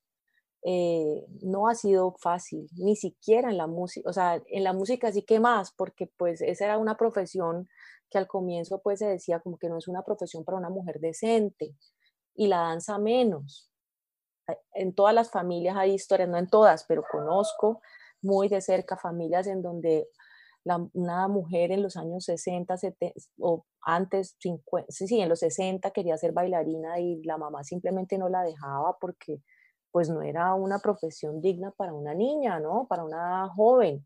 [0.64, 5.12] eh, no ha sido fácil, ni siquiera en la música, o sea, en la música
[5.12, 7.68] sí que más, porque pues esa era una profesión
[8.12, 11.00] que al comienzo pues se decía como que no es una profesión para una mujer
[11.00, 11.76] decente,
[12.36, 13.72] y la danza menos.
[14.74, 17.82] En todas las familias hay historias, no en todas, pero conozco
[18.22, 20.10] muy de cerca familias en donde
[20.78, 22.76] una mujer en los años 60
[23.40, 28.30] o antes, 50, sí, en los 60 quería ser bailarina y la mamá simplemente no
[28.30, 29.42] la dejaba porque
[29.92, 32.86] pues no era una profesión digna para una niña, ¿no?
[32.88, 34.06] Para una joven.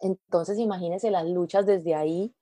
[0.00, 2.34] Entonces, imagínense las luchas desde ahí.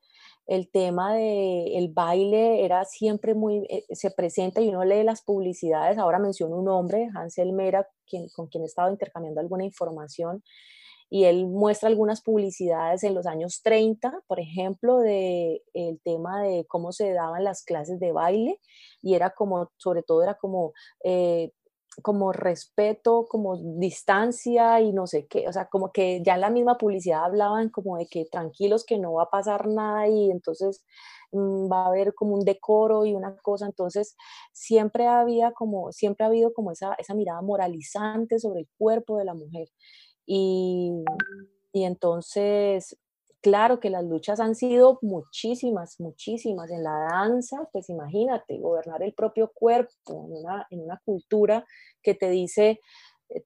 [0.46, 5.98] El tema del baile era siempre muy, eh, se presenta y uno lee las publicidades.
[5.98, 10.42] Ahora menciono un hombre, Hansel Mera, quien, con quien he estado intercambiando alguna información
[11.14, 16.66] y él muestra algunas publicidades en los años 30, por ejemplo, de el tema de
[16.66, 18.58] cómo se daban las clases de baile
[19.00, 20.72] y era como, sobre todo era como,
[21.04, 21.52] eh,
[22.02, 26.50] como respeto, como distancia y no sé qué, o sea, como que ya en la
[26.50, 30.84] misma publicidad hablaban como de que tranquilos que no va a pasar nada y entonces
[31.30, 34.16] mm, va a haber como un decoro y una cosa, entonces
[34.52, 39.26] siempre había como, siempre ha habido como esa, esa mirada moralizante sobre el cuerpo de
[39.26, 39.68] la mujer
[40.26, 40.92] y,
[41.72, 42.96] y entonces
[43.44, 46.70] Claro que las luchas han sido muchísimas, muchísimas.
[46.70, 51.66] En la danza, pues imagínate, gobernar el propio cuerpo en una, en una cultura
[52.02, 52.80] que te dice,
[53.28, 53.44] eh,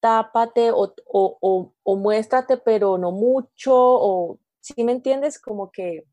[0.00, 6.08] tápate o, o, o, muéstrate, pero no mucho, o si me entiendes, como que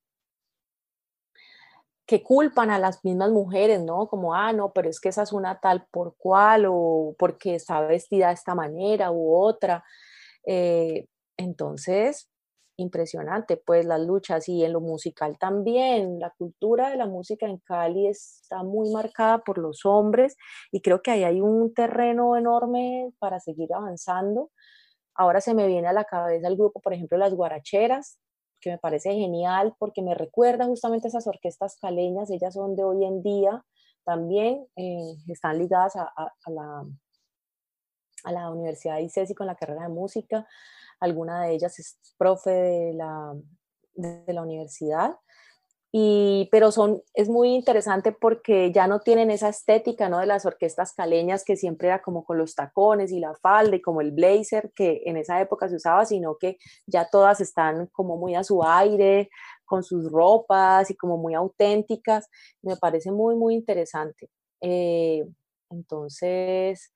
[2.05, 4.07] que culpan a las mismas mujeres, ¿no?
[4.07, 7.81] Como, ah, no, pero es que esa es una tal por cual, o porque está
[7.81, 9.83] vestida de esta manera u otra.
[10.45, 12.29] Eh, entonces,
[12.77, 16.19] impresionante, pues las luchas y en lo musical también.
[16.19, 20.35] La cultura de la música en Cali está muy marcada por los hombres
[20.71, 24.51] y creo que ahí hay un terreno enorme para seguir avanzando.
[25.15, 28.19] Ahora se me viene a la cabeza el grupo, por ejemplo, Las Guaracheras,
[28.63, 33.05] que me parece genial porque me recuerda justamente esas orquestas caleñas, ellas son de hoy
[33.05, 33.65] en día
[34.03, 36.11] también, eh, están ligadas a,
[36.47, 36.85] la,
[38.23, 40.45] a la Universidad de ICESI con la carrera de música
[41.03, 43.35] alguna de ellas es profe de la,
[43.93, 45.17] de la universidad.
[45.95, 50.17] Y, pero son, es muy interesante porque ya no tienen esa estética ¿no?
[50.17, 53.81] de las orquestas caleñas que siempre era como con los tacones y la falda y
[53.81, 58.17] como el blazer que en esa época se usaba, sino que ya todas están como
[58.17, 59.29] muy a su aire,
[59.65, 62.27] con sus ropas y como muy auténticas.
[62.63, 64.31] Me parece muy, muy interesante.
[64.61, 65.23] Eh,
[65.69, 66.91] entonces,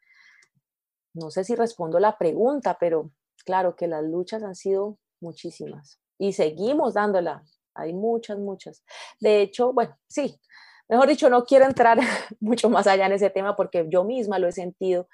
[1.14, 3.12] no sé si respondo la pregunta, pero
[3.46, 7.44] claro que las luchas han sido muchísimas y seguimos dándola.
[7.78, 8.84] Hay muchas, muchas.
[9.20, 10.40] De hecho, bueno, sí,
[10.90, 11.98] mejor dicho, no quiero entrar
[12.40, 15.08] mucho más allá en ese tema porque yo misma lo he sentido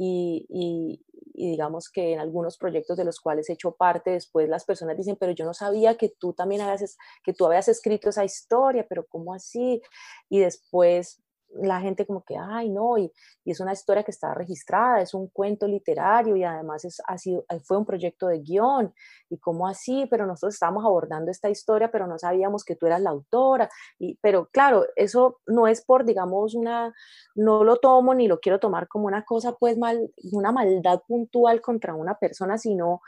[0.00, 1.04] y,
[1.34, 5.16] digamos que en algunos proyectos de los cuales he hecho parte, después las personas dicen,
[5.18, 9.06] pero yo no sabía que tú también habías, que tú habías escrito esa historia, pero
[9.06, 9.80] ¿cómo así?
[10.28, 11.20] Y después
[11.54, 13.12] la gente como que, ay, no, y,
[13.44, 17.44] es una historia que está registrada, es un cuento literario y además es, ha sido,
[17.48, 18.92] eh, fue un proyecto de guion,
[19.30, 23.00] y cómo así, pero nosotros estábamos abordando esta historia, pero no sabíamos que tú eras
[23.00, 26.92] la autora, y, pero claro, eso no es por, digamos, una,
[27.34, 31.60] no lo tomo ni lo quiero tomar como una cosa, pues, mal, una maldad puntual
[31.60, 33.00] contra una persona, sino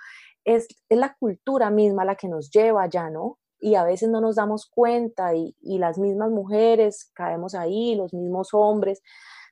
[0.45, 3.39] es, es la cultura misma la que nos lleva ya, ¿no?
[3.61, 8.49] Y a veces no nos damos cuenta y, las mismas mujeres caemos ahí, los mismos
[8.53, 9.03] hombres.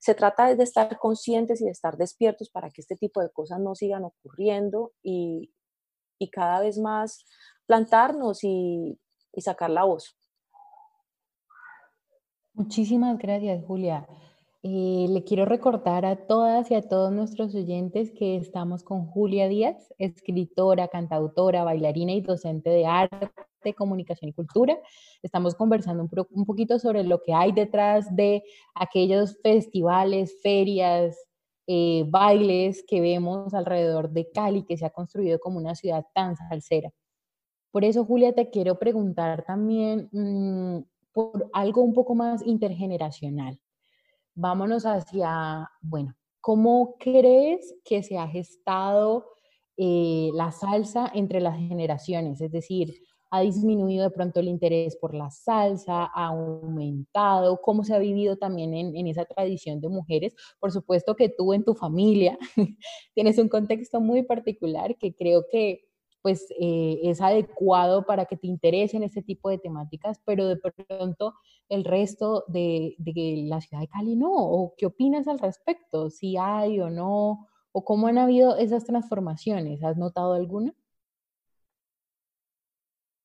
[0.00, 3.60] Se trata de estar conscientes y de estar despiertos para que este tipo de cosas
[3.60, 5.52] no sigan ocurriendo y,
[6.32, 7.24] cada vez más
[7.66, 8.98] plantarnos y,
[9.32, 10.16] y sacar la voz.
[12.54, 14.06] Muchísimas gracias, Julia.
[14.64, 19.46] Eh, le quiero recordar a todas y a todos nuestros oyentes que estamos con Julia
[19.46, 23.30] Díaz, escritora, cantautora, bailarina y docente de arte,
[23.76, 24.76] comunicación y cultura.
[25.22, 28.42] Estamos conversando un, un poquito sobre lo que hay detrás de
[28.74, 31.16] aquellos festivales, ferias,
[31.68, 36.34] eh, bailes que vemos alrededor de Cali, que se ha construido como una ciudad tan
[36.34, 36.90] salsera.
[37.70, 43.60] Por eso, Julia, te quiero preguntar también mm, por algo un poco más intergeneracional
[44.38, 49.26] vámonos hacia, bueno, ¿cómo crees que se ha gestado
[49.76, 52.40] eh, la salsa entre las generaciones?
[52.40, 52.94] Es decir,
[53.30, 56.04] ¿ha disminuido de pronto el interés por la salsa?
[56.14, 57.60] ¿Ha aumentado?
[57.60, 60.36] ¿Cómo se ha vivido también en, en esa tradición de mujeres?
[60.60, 62.38] Por supuesto que tú en tu familia
[63.14, 65.87] tienes un contexto muy particular que creo que
[66.22, 71.34] pues eh, es adecuado para que te interesen ese tipo de temáticas, pero de pronto
[71.68, 76.36] el resto de, de, la ciudad de Cali no, o qué opinas al respecto, si
[76.36, 80.74] hay o no, o cómo han habido esas transformaciones, ¿has notado alguna?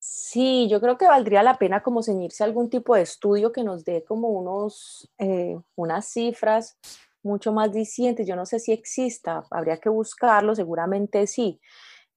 [0.06, 3.64] Sí, yo creo que valdría la pena como ceñirse a algún tipo de estudio que
[3.64, 6.76] nos dé como unos, eh, unas cifras
[7.22, 8.26] mucho más dicientes.
[8.26, 11.58] Yo no sé si exista, habría que buscarlo, seguramente sí.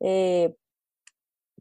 [0.01, 0.53] Eh,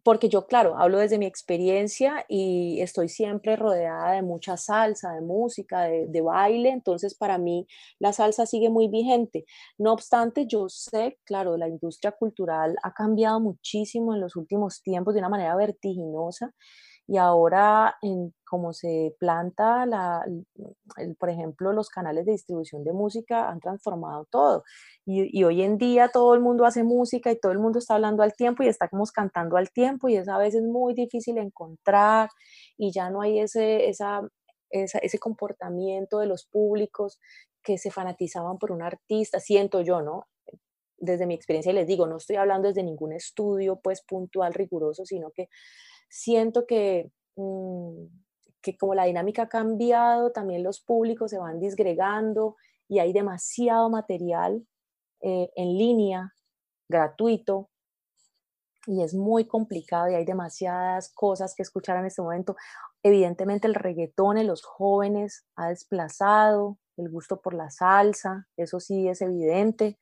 [0.06, 5.20] porque yo, claro, hablo desde mi experiencia y estoy siempre rodeada de mucha salsa, de
[5.20, 7.66] música, de, baile, entonces para mí
[7.98, 9.46] la salsa sigue muy vigente.
[9.78, 15.12] No obstante, yo sé, claro, la industria cultural ha cambiado muchísimo en los últimos tiempos
[15.12, 16.54] de una manera vertiginosa
[17.08, 20.24] y ahora en cómo se planta, la,
[21.18, 24.64] por ejemplo, los canales de distribución de música han transformado todo.
[25.04, 28.22] Y, hoy en día todo el mundo hace música y todo el mundo está hablando
[28.22, 32.30] al tiempo y estamos cantando al tiempo y es a veces muy difícil encontrar
[32.76, 34.22] y ya no hay ese, esa,
[34.70, 37.20] ese comportamiento de los públicos
[37.62, 40.26] que se fanatizaban por un artista, siento yo, ¿no?
[40.98, 45.30] Desde mi experiencia les digo, no estoy hablando desde ningún estudio pues puntual, riguroso, sino
[45.30, 45.48] que
[46.08, 48.06] siento que, mm,
[48.62, 52.56] que como la dinámica ha cambiado, también los públicos se van disgregando
[52.88, 54.66] y hay demasiado material
[55.20, 56.34] eh, en línea,
[56.88, 57.70] gratuito,
[58.86, 62.56] y es muy complicado y hay demasiadas cosas que escuchar en este momento.
[63.02, 69.08] Evidentemente el reggaetón en los jóvenes ha desplazado el gusto por la salsa, eso sí
[69.08, 69.98] es evidente.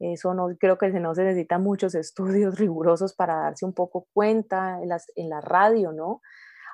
[0.00, 4.80] Eso no creo que no se necesitan muchos estudios rigurosos para darse un poco cuenta
[4.82, 6.20] en, las, en la radio, ¿no?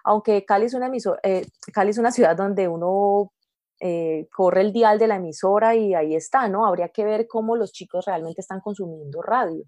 [0.04, 0.90] Aunque Cali es, una
[1.22, 3.32] eh, Cali es una ciudad donde uno
[3.80, 6.66] eh, corre el dial de la emisora y ahí está, ¿no?
[6.66, 9.64] Habría que ver cómo los chicos realmente están consumiendo radio,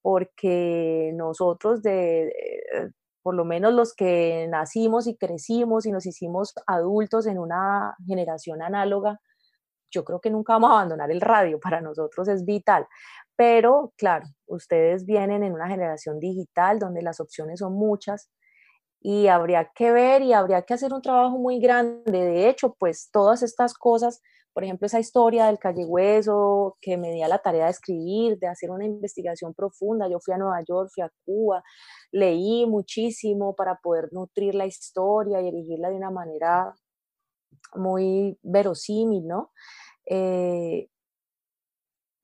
[0.00, 2.90] porque nosotros de, eh,
[3.22, 8.62] por lo menos los que nacimos y crecimos y nos hicimos adultos en una generación
[8.62, 9.20] análoga,
[9.90, 12.86] yo creo que nunca vamos a abandonar el radio, para nosotros es vital.
[13.36, 18.30] Pero claro, ustedes vienen en una generación digital donde las opciones son muchas
[19.00, 22.04] y habría que ver y habría que hacer un trabajo muy grande.
[22.12, 24.20] De hecho, pues todas estas cosas,
[24.52, 28.38] por ejemplo, esa historia del Calle Hueso que me di a la tarea de escribir,
[28.38, 30.08] de hacer una investigación profunda.
[30.08, 31.62] Yo fui a Nueva York, fui a Cuba,
[32.10, 36.74] leí muchísimo para poder nutrir la historia y elegirla de una manera
[37.74, 39.52] muy verosímil, ¿no?
[40.06, 40.88] Eh,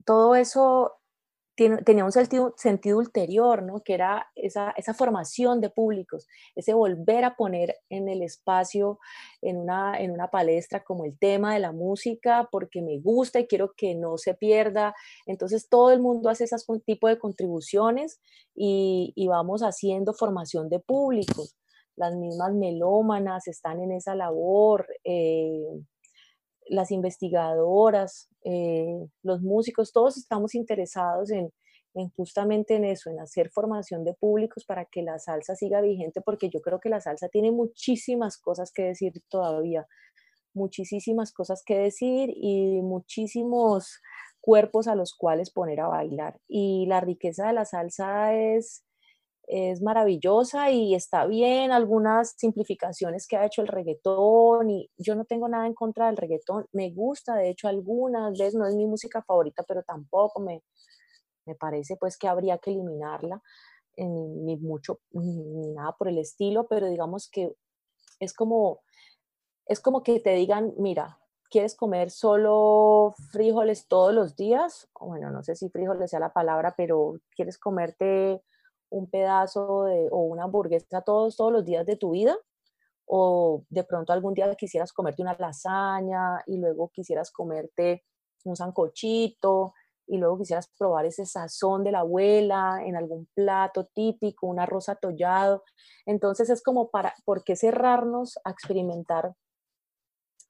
[0.05, 0.93] todo eso
[1.57, 3.81] tenía un sentido, ulterior, ¿no?
[3.81, 8.99] que era esa, formación de públicos, ese volver a poner en el espacio,
[9.41, 13.47] en una, en una palestra como el tema de la música, porque me gusta y
[13.47, 14.95] quiero que no se pierda.
[15.27, 18.21] Entonces todo el mundo hace ese tipo de contribuciones
[18.55, 21.57] y, y vamos haciendo formación de públicos.
[21.97, 24.87] Las mismas melómanas están en esa labor.
[25.05, 25.63] Eh,
[26.67, 31.53] las investigadoras, eh, los músicos, todos estamos interesados en,
[32.17, 36.51] justamente en eso, en hacer formación de públicos para que la salsa siga vigente, porque
[36.51, 39.87] yo creo que la salsa tiene muchísimas cosas que decir todavía,
[40.55, 44.01] muchísimas cosas que decir y muchísimos
[44.41, 46.41] cuerpos a los cuales poner a bailar.
[46.49, 48.85] Y la riqueza de la salsa es
[49.47, 55.25] es maravillosa y está bien algunas simplificaciones que ha hecho el reggaetón y yo no
[55.25, 58.87] tengo nada en contra del reggaetón, me gusta de hecho algunas veces, no es mi
[58.87, 60.63] música favorita, pero tampoco me,
[61.47, 63.43] me parece pues que habría que eliminarla,
[63.97, 67.55] eh, ni, mucho, ni, nada por el estilo, pero digamos que
[68.21, 68.81] es como,
[69.67, 71.19] es como que te digan, mira,
[71.51, 74.89] ¿quieres comer solo frijoles todos los días?
[74.99, 78.43] Bueno, no sé si frijoles sea la palabra, pero ¿quieres comerte
[78.95, 82.37] un pedazo de, o una hamburguesa todos, todos los días de tu vida,
[83.07, 88.05] o de pronto algún día quisieras comerte una lasaña y luego quisieras comerte
[88.45, 89.75] un sancochito
[90.07, 94.89] y luego quisieras probar ese sazón de la abuela en algún plato típico, un arroz
[94.89, 95.65] atollado.
[96.07, 99.35] Entonces es como para, ¿por qué cerrarnos a experimentar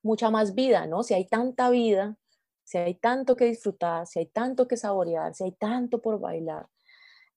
[0.02, 1.02] mucha más vida, ¿no?
[1.02, 2.16] Si hay tanta vida,
[2.64, 6.66] si hay tanto que disfrutar, si hay tanto que saborear, si hay tanto por bailar,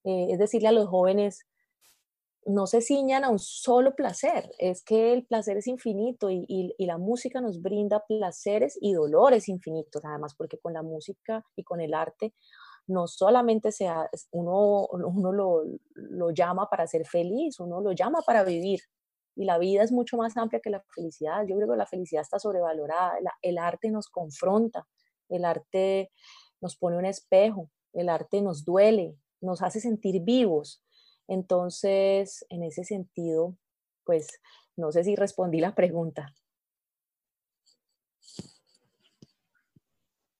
[0.04, 1.46] eh, es decirle a los jóvenes,
[2.48, 6.98] no se ciñan a un solo placer, es que el placer es infinito y, la
[6.98, 11.94] música nos brinda placeres y dolores infinitos, además, porque con la música y con el
[11.94, 12.34] arte
[12.88, 18.46] no solamente sea, uno, uno lo, lo, llama para ser feliz, uno lo llama para
[18.46, 18.80] vivir.
[19.36, 21.46] Y la vida es mucho más amplia que la felicidad.
[21.46, 23.18] Yo creo que la felicidad está sobrevalorada.
[23.42, 24.88] el arte nos confronta,
[25.28, 26.12] el arte
[26.62, 30.84] nos pone un espejo, el arte nos duele, nos hace sentir vivos.
[31.28, 33.56] Entonces, en ese sentido,
[34.06, 34.40] pues
[34.76, 36.34] no sé si respondí la pregunta.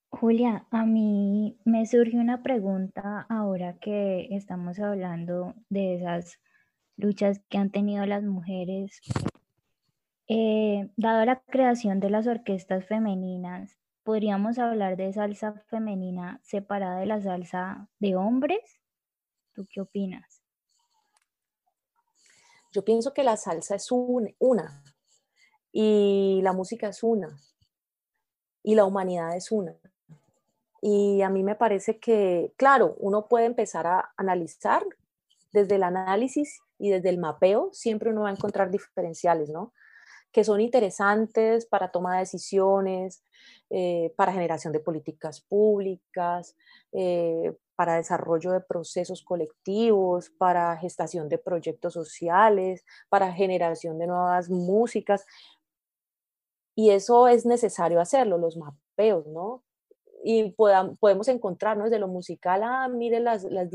[0.10, 6.40] Julia, a mí me surge una pregunta ahora que estamos hablando de esas
[6.96, 9.00] luchas que han tenido las mujeres.
[10.28, 17.06] Eh, dado la creación de las orquestas femeninas, ¿podríamos hablar de salsa femenina separada de
[17.06, 18.82] la salsa de hombres?
[19.58, 20.44] ¿Tú qué opinas?
[22.72, 24.84] Yo pienso que la salsa es una
[25.72, 27.36] y la música es una
[28.62, 29.76] y la humanidad es una.
[30.80, 34.86] Y a mí me parece que, claro, uno puede empezar a analizar
[35.54, 39.74] desde el análisis y desde el mapeo, siempre uno va a encontrar diferenciales, ¿no?
[40.38, 43.24] Que son interesantes para toma de decisiones,
[43.72, 46.56] eh, para generación de políticas públicas,
[46.92, 54.52] eh, para desarrollo de procesos colectivos, para gestación de proyectos sociales, para generación de nuevas
[54.52, 55.26] músicas.
[56.76, 59.64] Y eso es necesario hacerlo, los europeos, ¿no?
[60.24, 60.56] Y
[61.00, 61.86] podemos encontrar, ¿no?
[61.86, 63.70] Desde lo musical, ah, mire las, las,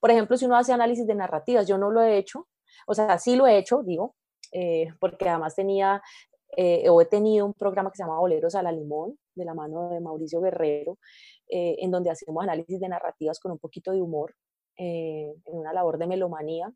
[0.00, 2.46] por ejemplo, si uno hace análisis de narrativas, yo no lo he hecho,
[2.86, 4.14] o sea, sí lo he hecho, digo,
[4.58, 6.02] eh, porque además tenía
[6.56, 9.52] eh, o he tenido un programa que se llama Boleros a la Limón, de la
[9.52, 10.98] mano de Mauricio Guerrero,
[11.50, 14.34] eh, en donde hacemos análisis de narrativas con un poquito de humor,
[14.78, 16.72] en una labor de melomanía.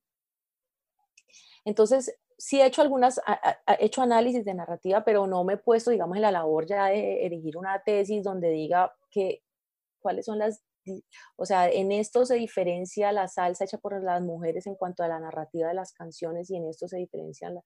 [1.64, 3.18] Entonces, sí he hecho algunas,
[3.78, 6.86] he hecho análisis de narrativa, pero no me he puesto, digamos, en la labor ya
[6.86, 9.42] de erigir una tesis donde diga que,
[10.00, 10.62] cuáles son las
[11.36, 15.08] o sea, en esto se diferencia la salsa hecha por las mujeres en cuanto a
[15.08, 17.60] la narrativa de las canciones y en esto se diferencian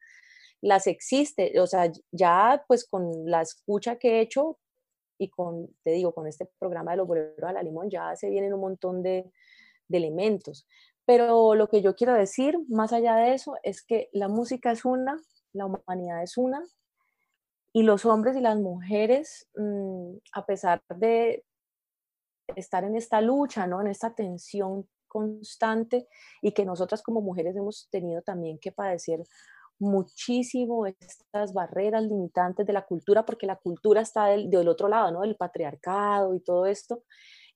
[0.65, 4.59] las existe, o sea, ya pues con la escucha que he hecho
[5.19, 8.31] y con, te digo, con este programa de los boleros a la limón ya se
[8.31, 9.31] vienen un montón de,
[9.89, 10.67] de elementos.
[11.05, 14.87] Pero lo que yo quiero decir, más allá de eso, es que la música es
[14.87, 15.21] una,
[15.53, 16.65] la humanidad es una,
[17.75, 21.45] y los hombres y las mujeres, mm, a pesar de
[22.57, 23.81] estar en esta lucha, ¿no?
[23.81, 26.09] en esta tensión constante,
[26.43, 29.23] y que nosotras como mujeres hemos tenido también que padecer
[29.79, 35.13] muchísimo estas barreras limitantes de la cultura, porque la cultura está del, del otro lado,
[35.13, 35.21] ¿no?
[35.21, 37.03] Del patriarcado y todo esto,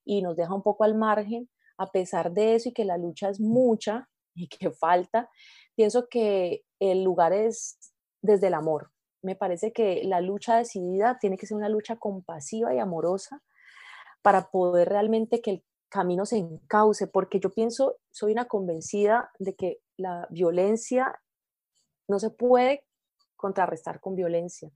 [0.05, 3.29] y nos deja un poco al margen a pesar de eso y que la lucha
[3.29, 5.29] es mucha y que falta,
[5.75, 7.77] pienso que el lugar es
[8.21, 8.91] desde el amor.
[9.21, 13.41] Me parece que la lucha decidida tiene que ser una lucha compasiva y amorosa
[14.21, 19.55] para poder realmente que el camino se encauce, porque yo pienso, soy una convencida de
[19.55, 21.19] que la violencia
[22.07, 22.85] no se puede
[23.35, 24.71] contrarrestar con violencia.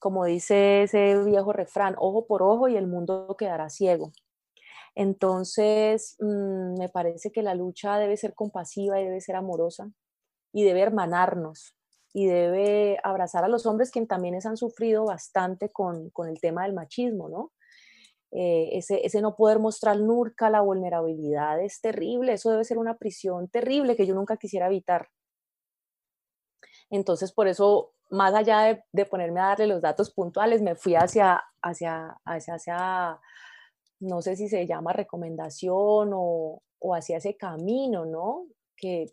[0.00, 4.12] Como dice ese viejo refrán, ojo por ojo y el mundo quedará ciego.
[4.94, 9.90] Entonces, mm, me parece que la lucha debe ser compasiva y debe ser amorosa
[10.52, 11.76] y debe hermanarnos
[12.12, 16.72] y debe abrazar a los hombres quienes también han sufrido bastante con, el tema del
[16.72, 17.52] machismo, ¿no?
[18.30, 22.98] Eh, ese, ese, no poder mostrar nunca la vulnerabilidad es terrible, eso debe ser una
[22.98, 25.08] prisión terrible que yo nunca quisiera evitar.
[26.90, 30.94] Entonces, por eso, más allá de, de ponerme a darle los datos puntuales, me fui
[30.94, 33.20] hacia, hacia, hacia, hacia
[34.00, 36.62] no sé si se llama recomendación o,
[36.94, 38.46] hacia ese camino, ¿no?
[38.76, 39.12] Que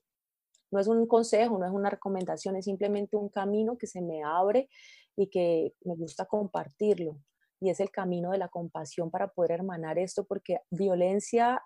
[0.72, 4.24] no es un consejo, no es una recomendación, es simplemente un camino que se me
[4.24, 4.70] abre
[5.16, 7.18] y que me gusta compartirlo.
[7.66, 11.62] Y es el camino de la compasión para poder hermanar esto, porque violencia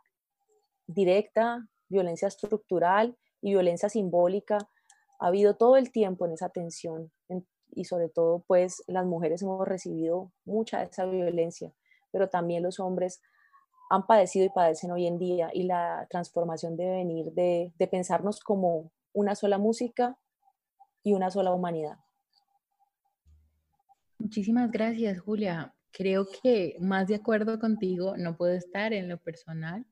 [0.88, 4.58] directa, violencia estructural y violencia simbólica
[5.20, 7.12] ha habido todo el tiempo en esa tensión.
[7.72, 11.72] y sobre todo, pues las mujeres hemos recibido mucha de esa violencia
[12.12, 13.22] pero también los hombres
[13.90, 18.40] han padecido y padecen hoy en día y la transformación debe venir de, de pensarnos
[18.40, 20.18] como una sola música
[21.04, 21.98] y una sola humanidad.
[24.20, 25.74] Muchísimas gracias, Julia.
[25.92, 29.86] Creo que más de acuerdo contigo no puedo estar en lo personal.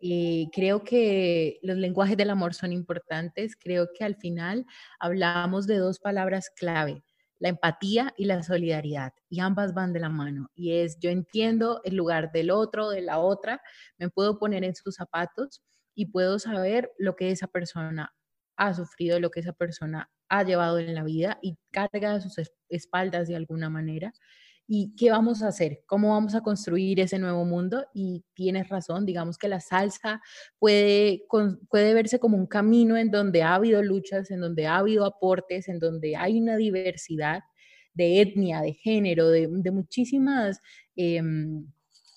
[0.00, 3.56] y creo que los lenguajes del amor son importantes.
[3.56, 4.64] Creo que al final
[5.00, 7.02] hablamos de dos palabras clave,
[7.40, 10.50] la empatía y la solidaridad, y ambas van de la mano.
[10.54, 13.60] Y es, yo entiendo el lugar del otro, de la otra,
[13.98, 15.62] me puedo poner en sus zapatos
[15.96, 18.14] y puedo saber lo que esa persona
[18.56, 22.36] ha sufrido, lo que esa persona ha llevado en la vida y carga a sus
[22.68, 24.12] espaldas de alguna manera
[24.70, 25.82] ¿Y qué vamos a hacer?
[25.86, 27.86] ¿Cómo vamos a construir ese nuevo mundo?
[27.94, 30.20] Y tienes razón, digamos que la salsa
[30.58, 31.22] puede,
[31.70, 35.68] puede verse como un camino en donde ha habido luchas, en donde ha habido aportes,
[35.68, 37.44] en donde hay una diversidad
[37.94, 40.60] de etnia, de género, de, muchísimas...
[40.94, 41.66] Em,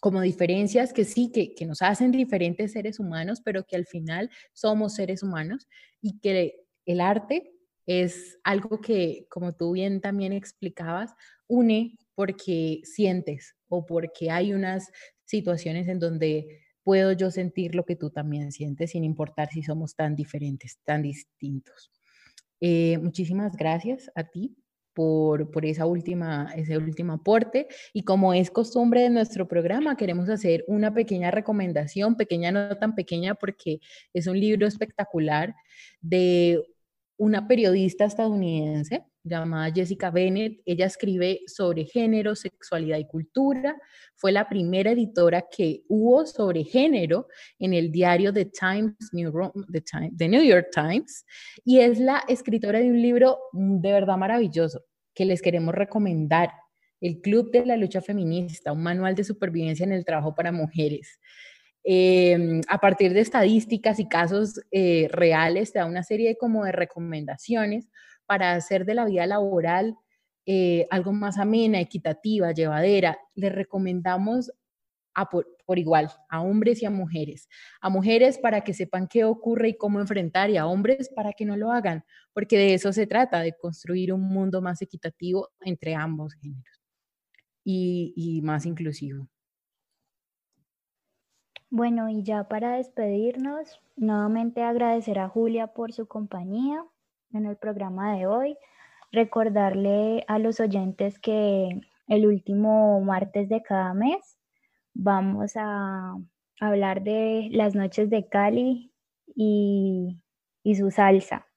[0.01, 4.31] como diferencias que sí, que, que, nos hacen diferentes seres humanos, pero que al final
[4.51, 5.67] somos seres humanos
[6.01, 6.55] y que
[6.87, 7.53] el arte
[7.85, 11.13] es algo que, como tú bien también explicabas,
[11.47, 14.91] une porque sientes o porque hay unas
[15.26, 19.95] situaciones en donde puedo yo sentir lo que tú también sientes sin importar si somos
[19.95, 21.91] tan diferentes, tan distintos.
[22.59, 24.55] Eh, muchísimas gracias a ti
[24.93, 27.67] por, por, esa última, ese último aporte.
[27.91, 32.93] Y como es costumbre de nuestro programa, queremos hacer una pequeña recomendación, pequeña no tan
[32.93, 33.80] pequeña porque
[34.13, 35.55] es un libro espectacular
[36.01, 36.63] de
[37.17, 40.61] una periodista estadounidense llamada Jessica Bennett.
[40.65, 43.78] Ella escribe sobre género, sexualidad y cultura.
[44.15, 47.28] Fue la primera editora que hubo sobre género
[47.59, 49.32] en el diario The Times, New,
[50.43, 51.26] York Times.
[51.63, 56.51] Y es la escritora de un libro de verdad maravilloso que les queremos recomendar.
[56.99, 61.19] El Club de la Lucha Feminista, un manual de supervivencia en el trabajo para mujeres.
[61.84, 66.72] Em, a partir de estadísticas y casos eh, reales, te da una serie como de
[66.72, 67.89] recomendaciones
[68.26, 69.97] para hacer de la vida laboral
[70.45, 74.51] eh, algo más amena, equitativa, llevadera, les recomendamos
[75.30, 77.47] por, por, igual a hombres y a mujeres.
[77.82, 81.45] A mujeres para que sepan qué ocurre y cómo enfrentar y a hombres para que
[81.45, 82.03] no lo hagan,
[82.34, 86.82] porque de eso se trata, de construir un mundo más equitativo entre ambos géneros
[87.63, 89.28] y más inclusivo.
[91.74, 96.84] Bueno, y ya para despedirnos, nuevamente agradecer a Julia por su compañía
[97.34, 98.57] en el programa de hoy.
[99.11, 101.69] Recordarle a los oyentes que
[102.07, 104.38] el último martes de cada mes
[104.93, 106.15] vamos a
[106.59, 108.93] hablar de las noches de Cali
[109.36, 110.21] y,
[110.63, 111.47] y su salsa.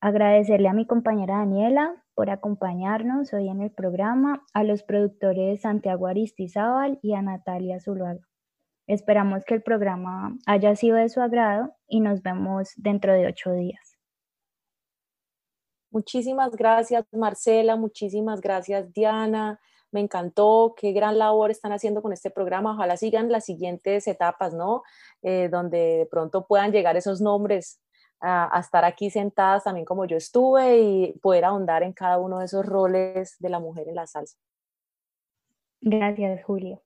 [0.00, 6.06] Agradecerle a mi compañera Daniela por acompañarnos hoy en el programa, a los productores Santiago
[6.06, 8.26] Aristizábal y a Natalia Zuluaga.
[8.86, 13.52] Esperamos que el programa haya sido de su agrado y nos vemos dentro de ocho
[13.52, 13.97] días.
[15.90, 17.76] Muchísimas gracias, Marcela.
[17.76, 19.60] Muchísimas gracias, Diana.
[19.90, 22.74] Me encantó, qué gran labor están haciendo con este programa.
[22.74, 24.82] Ojalá sigan las siguientes etapas, ¿no?
[25.22, 27.80] Eh, donde de pronto puedan llegar esos nombres
[28.20, 32.40] a, a, estar aquí sentadas también como yo estuve y poder ahondar en cada uno
[32.40, 34.36] de esos roles de la mujer en la salsa.
[35.80, 36.82] Gracias, Julio.